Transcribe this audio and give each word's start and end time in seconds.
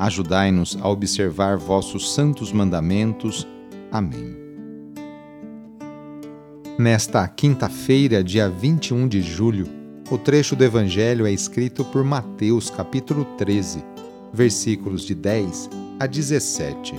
Ajudai-nos 0.00 0.78
a 0.80 0.88
observar 0.88 1.58
vossos 1.58 2.14
santos 2.14 2.52
mandamentos. 2.52 3.46
Amém. 3.92 4.34
Nesta 6.78 7.28
quinta-feira, 7.28 8.24
dia 8.24 8.48
21 8.48 9.06
de 9.06 9.20
julho, 9.20 9.68
o 10.10 10.16
trecho 10.16 10.56
do 10.56 10.64
Evangelho 10.64 11.26
é 11.26 11.30
escrito 11.30 11.84
por 11.84 12.02
Mateus, 12.02 12.70
capítulo 12.70 13.26
13, 13.36 13.84
versículos 14.32 15.02
de 15.02 15.14
10 15.14 15.68
a 16.00 16.06
17. 16.06 16.94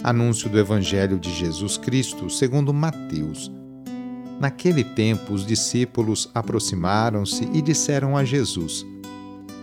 Anúncio 0.00 0.48
do 0.48 0.60
Evangelho 0.60 1.18
de 1.18 1.34
Jesus 1.34 1.76
Cristo 1.76 2.30
segundo 2.30 2.72
Mateus. 2.72 3.50
Naquele 4.38 4.84
tempo, 4.84 5.34
os 5.34 5.44
discípulos 5.44 6.30
aproximaram-se 6.32 7.48
e 7.52 7.60
disseram 7.60 8.16
a 8.16 8.24
Jesus: 8.24 8.86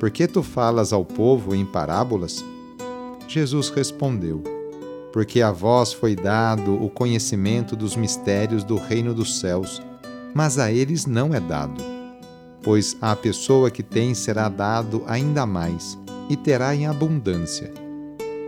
por 0.02 0.10
que 0.10 0.28
tu 0.28 0.42
falas 0.42 0.92
ao 0.92 1.06
povo 1.06 1.54
em 1.54 1.64
parábolas? 1.64 2.44
Jesus 3.28 3.70
respondeu: 3.70 4.42
Porque 5.14 5.44
a 5.44 5.52
vós 5.52 5.94
foi 5.94 6.16
dado 6.16 6.74
o 6.84 6.90
conhecimento 6.90 7.76
dos 7.76 7.96
mistérios 7.96 8.64
do 8.64 8.78
reino 8.78 9.14
dos 9.14 9.40
céus, 9.40 9.80
mas 10.34 10.58
a 10.58 10.72
eles 10.72 11.06
não 11.06 11.36
é 11.36 11.40
dado. 11.40 11.84
Pois 12.64 12.98
à 13.00 13.16
pessoa 13.16 13.70
que 13.70 13.84
tem 13.84 14.16
será 14.16 14.50
dado 14.50 15.04
ainda 15.06 15.46
mais, 15.46 15.96
e 16.28 16.36
terá 16.36 16.74
em 16.74 16.88
abundância. 16.88 17.72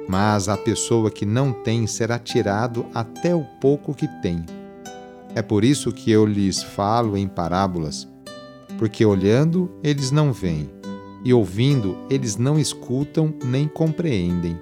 Mas 0.09 0.49
à 0.49 0.57
pessoa 0.57 1.11
que 1.11 1.23
não 1.23 1.53
tem 1.53 1.85
será 1.85 2.17
tirado 2.17 2.83
até 2.95 3.35
o 3.35 3.43
pouco 3.61 3.93
que 3.93 4.07
tem. 4.23 4.43
É 5.35 5.43
por 5.43 5.63
isso 5.63 5.91
que 5.91 6.09
eu 6.09 6.25
lhes 6.25 6.63
falo 6.63 7.15
em 7.15 7.27
parábolas, 7.27 8.07
porque 8.79 9.05
olhando 9.05 9.69
eles 9.83 10.09
não 10.09 10.33
veem 10.33 10.81
e 11.23 11.33
ouvindo, 11.33 11.97
eles 12.09 12.35
não 12.35 12.59
escutam 12.59 13.33
nem 13.45 13.67
compreendem. 13.67 14.59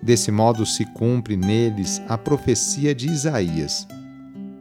Desse 0.00 0.30
modo 0.30 0.64
se 0.64 0.84
cumpre 0.84 1.36
neles 1.36 2.00
a 2.08 2.16
profecia 2.16 2.94
de 2.94 3.08
Isaías: 3.08 3.86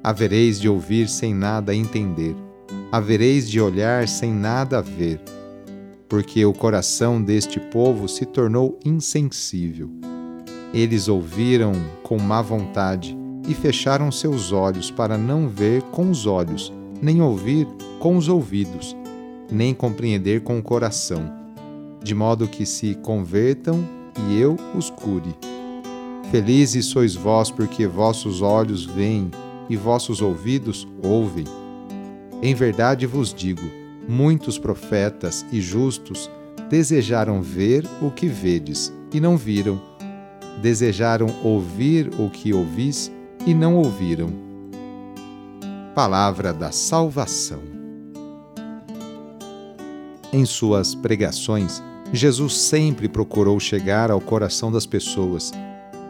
Havereis 0.04 0.60
de 0.60 0.68
ouvir 0.68 1.08
sem 1.08 1.34
nada 1.34 1.76
entender, 1.76 2.36
havereis 2.92 3.50
de 3.50 3.62
olhar 3.62 4.08
sem 4.08 4.34
nada 4.34 4.82
ver, 4.82 5.22
porque 6.10 6.44
o 6.46 6.54
coração 6.54 7.22
deste 7.22 7.60
povo 7.60 8.08
se 8.08 8.26
tornou 8.26 8.80
insensível. 8.84 9.90
Eles 10.74 11.08
ouviram 11.08 11.74
com 12.02 12.18
má 12.18 12.42
vontade 12.42 13.16
e 13.48 13.54
fecharam 13.54 14.12
seus 14.12 14.52
olhos 14.52 14.90
para 14.90 15.18
não 15.18 15.48
ver 15.48 15.84
com 15.84 16.10
os 16.10 16.26
olhos, 16.26 16.74
nem 17.00 17.22
ouvir 17.22 17.68
com 18.00 18.18
os 18.18 18.28
ouvidos 18.28 18.96
nem 19.54 19.74
compreender 19.74 20.42
com 20.42 20.58
o 20.58 20.64
coração, 20.64 21.32
de 22.04 22.16
modo 22.16 22.48
que 22.48 22.66
se 22.66 22.96
convertam 22.96 23.88
e 24.28 24.40
eu 24.40 24.58
os 24.76 24.90
cure. 24.90 25.34
Felizes 26.32 26.88
sois 26.88 27.14
vós, 27.14 27.52
porque 27.52 27.86
vossos 27.86 28.42
olhos 28.42 28.84
veem 28.84 29.30
e 29.70 29.78
vossos 29.78 30.22
ouvidos 30.22 30.88
ouvem. 31.04 31.46
Em 32.42 32.56
verdade 32.56 33.06
vos 33.06 33.34
digo: 33.34 33.62
muitos 34.08 34.58
profetas 34.58 35.46
e 35.52 35.62
justos 35.62 36.30
desejaram 36.70 37.42
ver 37.42 37.86
o 38.02 38.10
que 38.10 38.28
vedes 38.28 38.92
e 39.14 39.20
não 39.20 39.38
viram, 39.38 39.80
desejaram 40.62 41.28
ouvir 41.44 42.10
o 42.20 42.30
que 42.30 42.52
ouvis 42.52 43.12
e 43.46 43.54
não 43.54 43.76
ouviram. 43.76 44.34
Palavra 45.94 46.52
da 46.52 46.72
Salvação. 46.72 47.73
Em 50.34 50.46
suas 50.46 50.96
pregações, 50.96 51.80
Jesus 52.12 52.58
sempre 52.58 53.08
procurou 53.08 53.60
chegar 53.60 54.10
ao 54.10 54.20
coração 54.20 54.72
das 54.72 54.84
pessoas, 54.84 55.52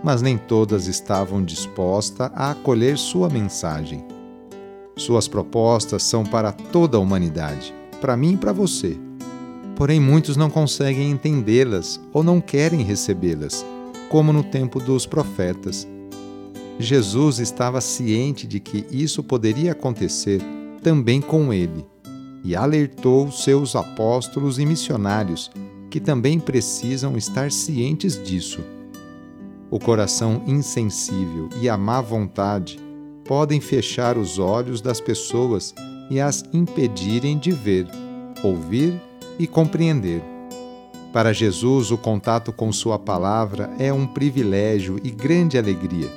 mas 0.02 0.22
nem 0.22 0.38
todas 0.38 0.88
estavam 0.88 1.44
dispostas 1.44 2.32
a 2.34 2.52
acolher 2.52 2.98
sua 2.98 3.28
mensagem. 3.28 4.02
Suas 4.96 5.28
propostas 5.28 6.04
são 6.04 6.24
para 6.24 6.54
toda 6.54 6.96
a 6.96 7.02
humanidade, 7.02 7.76
para 8.00 8.16
mim 8.16 8.36
e 8.36 8.38
para 8.38 8.54
você. 8.54 8.98
Porém, 9.76 10.00
muitos 10.00 10.38
não 10.38 10.50
conseguem 10.50 11.12
entendê-las 11.12 12.00
ou 12.14 12.24
não 12.24 12.40
querem 12.40 12.82
recebê-las, 12.82 13.66
como 14.08 14.32
no 14.32 14.44
tempo 14.44 14.80
dos 14.80 15.06
profetas. 15.06 15.86
Jesus 16.80 17.40
estava 17.40 17.82
ciente 17.82 18.48
de 18.48 18.62
que 18.62 18.86
isso 18.90 19.22
poderia 19.22 19.74
acontecer 19.74 20.42
também 20.82 21.20
com 21.20 21.52
ele 21.52 21.86
e 22.44 22.56
alertou 22.56 23.32
seus 23.32 23.76
apóstolos 23.76 24.60
e 24.60 24.66
missionários, 24.66 25.50
que 25.90 26.00
também 26.00 26.40
precisam 26.40 27.16
estar 27.16 27.52
cientes 27.52 28.22
disso. 28.22 28.62
O 29.72 29.80
coração 29.80 30.44
insensível 30.46 31.50
e 31.62 31.70
a 31.70 31.78
má 31.78 32.02
vontade 32.02 32.80
podem 33.26 33.62
fechar 33.62 34.18
os 34.18 34.38
olhos 34.38 34.82
das 34.82 35.00
pessoas 35.00 35.74
e 36.10 36.20
as 36.20 36.44
impedirem 36.54 37.38
de 37.38 37.52
ver, 37.52 37.88
ouvir 38.44 39.00
e 39.40 39.48
compreender. 39.48 40.22
Para 41.14 41.32
Jesus, 41.32 41.92
o 41.92 41.98
contato 41.98 42.52
com 42.52 42.72
Sua 42.72 43.00
palavra 43.00 43.72
é 43.80 43.94
um 43.94 44.06
privilégio 44.06 45.00
e 45.04 45.10
grande 45.10 45.58
alegria, 45.58 46.12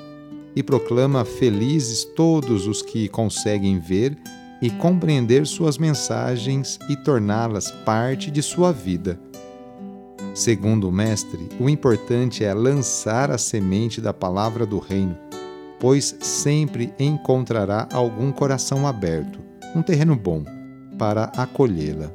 e 0.54 0.62
proclama 0.62 1.24
felizes 1.24 2.04
todos 2.04 2.66
os 2.66 2.82
que 2.82 3.08
conseguem 3.08 3.78
ver 3.78 4.16
e 4.60 4.70
compreender 4.70 5.46
suas 5.46 5.76
mensagens 5.78 6.78
e 6.88 6.96
torná-las 6.96 7.70
parte 7.70 8.30
de 8.30 8.42
sua 8.42 8.72
vida. 8.72 9.18
Segundo 10.34 10.88
o 10.88 10.92
Mestre, 10.92 11.48
o 11.58 11.68
importante 11.68 12.44
é 12.44 12.52
lançar 12.52 13.30
a 13.30 13.38
semente 13.38 14.00
da 14.00 14.12
palavra 14.12 14.66
do 14.66 14.78
Reino, 14.78 15.16
pois 15.78 16.16
sempre 16.20 16.92
encontrará 16.98 17.88
algum 17.92 18.32
coração 18.32 18.86
aberto, 18.86 19.40
um 19.74 19.82
terreno 19.82 20.16
bom, 20.16 20.44
para 20.98 21.24
acolhê-la. 21.36 22.10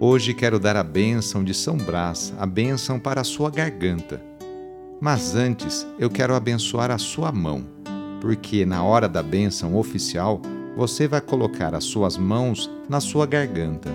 Hoje 0.00 0.34
quero 0.34 0.58
dar 0.58 0.76
a 0.76 0.82
bênção 0.82 1.44
de 1.44 1.54
São 1.54 1.76
Brás, 1.76 2.32
a 2.38 2.44
bênção 2.44 2.98
para 2.98 3.20
a 3.20 3.24
sua 3.24 3.50
garganta. 3.50 4.20
Mas 5.00 5.34
antes 5.34 5.86
eu 5.98 6.10
quero 6.10 6.34
abençoar 6.34 6.90
a 6.90 6.98
sua 6.98 7.30
mão 7.30 7.81
porque 8.22 8.64
na 8.64 8.84
hora 8.84 9.08
da 9.08 9.20
bênção 9.20 9.76
oficial 9.76 10.40
você 10.76 11.08
vai 11.08 11.20
colocar 11.20 11.74
as 11.74 11.82
suas 11.82 12.16
mãos 12.16 12.70
na 12.88 13.00
sua 13.00 13.26
garganta. 13.26 13.90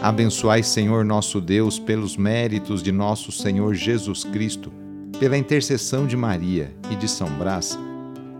Abençoai, 0.00 0.62
Senhor 0.62 1.04
nosso 1.04 1.42
Deus, 1.42 1.78
pelos 1.78 2.16
méritos 2.16 2.82
de 2.82 2.90
nosso 2.90 3.30
Senhor 3.30 3.74
Jesus 3.74 4.24
Cristo, 4.24 4.72
pela 5.20 5.36
intercessão 5.36 6.06
de 6.06 6.16
Maria 6.16 6.74
e 6.90 6.96
de 6.96 7.06
São 7.06 7.28
Brás, 7.38 7.78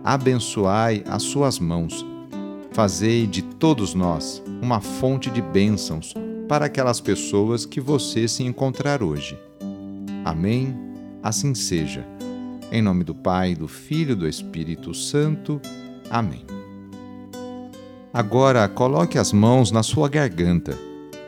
abençoai 0.03 1.03
as 1.07 1.21
suas 1.21 1.59
mãos. 1.59 2.03
Fazei 2.71 3.27
de 3.27 3.43
todos 3.43 3.93
nós 3.93 4.41
uma 4.59 4.81
fonte 4.81 5.29
de 5.29 5.41
bênçãos 5.41 6.15
para 6.49 6.65
aquelas 6.65 6.99
pessoas 6.99 7.63
que 7.63 7.79
você 7.79 8.27
se 8.27 8.41
encontrar 8.41 9.03
hoje. 9.03 9.37
Amém? 10.25 10.75
Assim 11.21 11.53
seja. 11.53 12.14
Em 12.75 12.81
nome 12.81 13.05
do 13.05 13.15
Pai, 13.15 13.55
do 13.55 13.69
Filho 13.69 14.11
e 14.11 14.15
do 14.15 14.27
Espírito 14.27 14.93
Santo. 14.93 15.61
Amém. 16.09 16.45
Agora 18.13 18.67
coloque 18.67 19.17
as 19.17 19.31
mãos 19.31 19.71
na 19.71 19.81
sua 19.81 20.09
garganta 20.09 20.77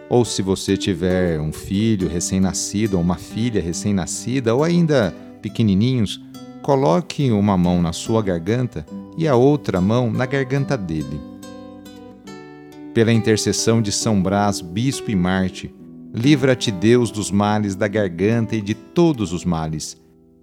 Ou 0.10 0.26
se 0.26 0.42
você 0.42 0.76
tiver 0.76 1.40
um 1.40 1.54
filho 1.54 2.10
recém-nascido 2.10 2.98
ou 2.98 3.02
uma 3.02 3.16
filha 3.16 3.62
recém-nascida 3.62 4.54
ou 4.54 4.62
ainda 4.62 5.16
pequenininhos, 5.42 6.22
coloque 6.62 7.32
uma 7.32 7.58
mão 7.58 7.82
na 7.82 7.94
sua 7.94 8.22
garganta 8.22 8.86
e 9.18 9.26
a 9.26 9.34
outra 9.38 9.80
mão 9.80 10.12
na 10.12 10.26
garganta 10.26 10.78
dele. 10.78 11.18
Pela 12.94 13.14
intercessão 13.14 13.82
de 13.82 13.94
São 13.94 14.22
Brás, 14.22 14.60
bispo 14.60 15.10
e 15.10 15.16
Marte, 15.16 15.74
livra-te 16.14 16.72
Deus 16.72 17.10
dos 17.10 17.32
males 17.32 17.74
da 17.74 17.88
garganta 17.88 18.54
e 18.54 18.60
de 18.60 18.74
todos 18.74 19.32
os 19.32 19.46
males. 19.46 19.96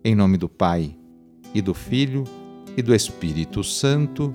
Em 0.06 0.14
nome 0.14 0.36
do 0.36 0.50
Pai, 0.50 0.94
e 1.54 1.62
do 1.62 1.72
Filho, 1.72 2.24
e 2.76 2.82
do 2.82 2.94
Espírito 2.94 3.64
Santo. 3.64 4.34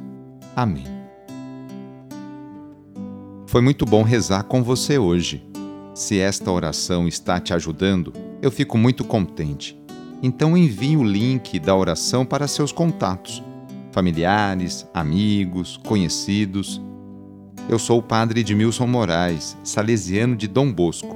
Amém. 0.56 0.88
Foi 3.46 3.62
muito 3.62 3.86
bom 3.86 4.02
rezar 4.02 4.46
com 4.46 4.64
você 4.64 4.98
hoje. 4.98 5.48
Se 5.94 6.18
esta 6.18 6.52
oração 6.52 7.08
está 7.08 7.40
te 7.40 7.54
ajudando, 7.54 8.12
eu 8.42 8.50
fico 8.50 8.80
muito 8.80 9.04
contente. 9.04 9.80
Então 10.24 10.58
envie 10.58 10.98
o 10.98 11.04
link 11.04 11.60
da 11.60 11.76
oração 11.76 12.26
para 12.26 12.48
seus 12.48 12.72
contatos, 12.72 13.44
familiares, 13.92 14.88
amigos, 14.92 15.78
conhecidos. 15.78 16.82
Eu 17.70 17.78
sou 17.78 18.00
o 18.00 18.04
padre 18.04 18.40
Edmilson 18.40 18.88
Moraes, 18.88 19.56
salesiano 19.64 20.36
de 20.36 20.48
Dom 20.48 20.74
Bosco, 20.74 21.16